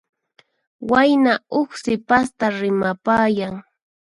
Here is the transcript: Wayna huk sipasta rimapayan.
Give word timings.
Wayna 0.89 1.33
huk 1.53 1.69
sipasta 1.83 2.45
rimapayan. 2.59 3.53